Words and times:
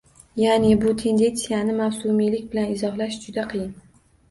Ya'ni, 0.43 0.71
bu 0.85 0.93
tendentsiyani 1.01 1.77
mavsumiylik 1.83 2.49
bilan 2.55 2.75
izohlash 2.79 3.21
juda 3.29 3.49
qiyin 3.55 3.73